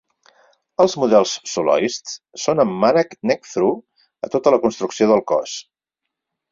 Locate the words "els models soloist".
0.85-2.15